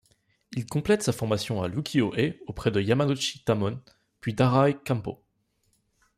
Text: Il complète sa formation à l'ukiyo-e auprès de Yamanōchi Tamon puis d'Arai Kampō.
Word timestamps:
Il 0.55 0.65
complète 0.65 1.03
sa 1.03 1.11
formation 1.13 1.61
à 1.61 1.67
l'ukiyo-e 1.67 2.33
auprès 2.47 2.71
de 2.71 2.81
Yamanōchi 2.81 3.43
Tamon 3.43 3.79
puis 4.19 4.33
d'Arai 4.33 4.71
Kampō. 4.83 5.19